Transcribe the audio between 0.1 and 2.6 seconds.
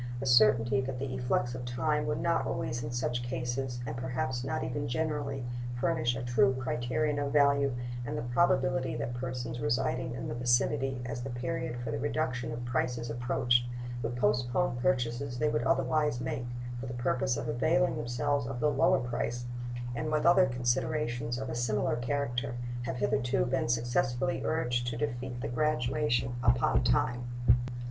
The certainty that the efflux of time would not